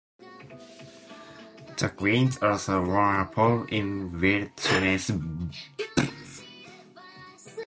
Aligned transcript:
The 1.77 1.93
Greens 1.95 2.39
also 2.41 2.83
won 2.83 3.19
a 3.19 3.25
poll 3.27 3.65
in 3.65 4.19
Witless 4.19 5.11
Bay. 5.11 6.07